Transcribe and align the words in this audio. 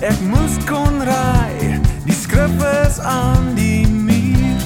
Ek 0.00 0.16
moes 0.24 0.54
kon 0.64 1.02
raai, 1.04 1.76
die 2.06 2.14
skrif 2.16 2.54
is 2.86 2.96
aan 3.04 3.50
die 3.52 3.84
muur. 3.84 4.62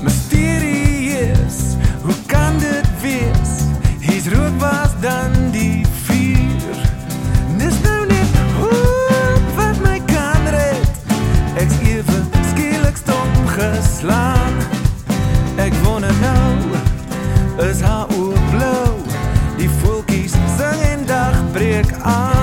Misterieus, 0.00 1.76
hoe 2.00 2.16
kan 2.26 2.56
dit 2.62 2.88
wees? 3.02 3.52
Hier's 4.00 4.30
rood 4.32 4.56
was 4.56 4.96
dan 5.04 5.36
die 5.52 5.84
vuur. 6.06 6.80
Dis 7.60 7.76
nou 7.84 8.00
net 8.08 8.40
hoop 8.62 9.52
wat 9.60 9.84
my 9.84 10.00
kan 10.08 10.48
red. 10.48 11.14
Ek's 11.60 11.76
ewe 11.84 12.18
skielik 12.54 12.96
stom 13.04 13.30
geslaan. 13.52 14.60
Ek 15.60 15.76
wonder 15.84 16.16
nou, 16.24 16.80
is 17.68 17.84
haar 17.84 18.08
oë 18.16 18.48
blou? 18.56 18.92
Die 19.60 19.68
voeltjies 19.82 20.40
sing 20.56 20.86
en 20.88 21.04
dag 21.04 21.36
breek 21.52 21.92
aan. 22.00 22.39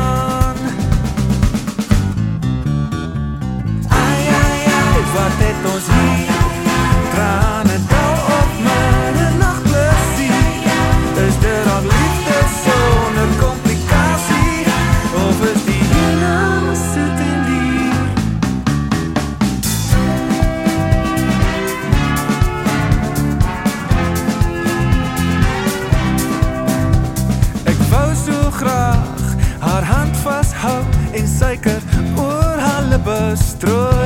Graag 28.57 29.35
haar 29.59 29.83
hand 29.83 30.17
vashou 30.17 30.83
en 31.11 31.27
suiker 31.27 31.81
oor 32.15 32.59
haar 32.59 32.83
lippe 32.83 33.33
strooi. 33.35 33.96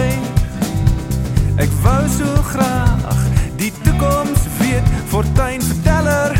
So 2.42 2.48
graag 2.48 3.18
die 3.56 3.74
toekoms 3.84 4.40
weet, 4.58 4.84
fortuin 5.06 5.62
verteller, 5.62 6.34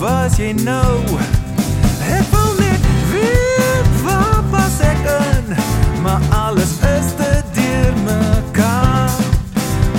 was 0.00 0.34
jy 0.38 0.50
nou? 0.64 0.98
Ek 2.10 2.26
wil 2.32 2.50
net 2.58 2.88
weet 3.12 3.92
waar 4.02 4.42
pas 4.50 4.80
ek 4.82 5.06
in, 5.14 5.54
maar 6.02 6.18
alles 6.34 6.74
is 6.90 7.14
te 7.20 7.30
deurmekaar. 7.54 9.14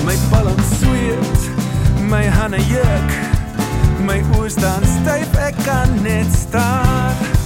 My 0.03 0.19
palm 0.27 0.59
sweet, 0.75 1.49
my 2.11 2.25
hande 2.35 2.59
juk, 2.67 3.19
my 4.03 4.19
oë 4.35 4.51
staan 4.59 4.83
styf, 4.99 5.39
ek 5.47 5.63
kan 5.63 6.01
net 6.03 6.35
staan. 6.35 7.38